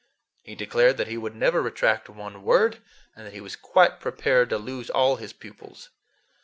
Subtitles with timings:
[0.41, 2.81] He declared that he would never retract one word,
[3.15, 5.91] and that he was quite prepared to lose all his pupils.